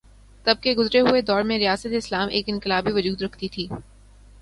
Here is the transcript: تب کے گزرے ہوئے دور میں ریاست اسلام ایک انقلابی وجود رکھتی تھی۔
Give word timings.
تب 0.43 0.55
کے 0.61 0.73
گزرے 0.73 0.99
ہوئے 0.99 1.21
دور 1.21 1.41
میں 1.41 1.59
ریاست 1.59 1.93
اسلام 1.93 2.29
ایک 2.31 2.45
انقلابی 2.47 2.91
وجود 2.91 3.21
رکھتی 3.21 3.47
تھی۔ 3.49 3.67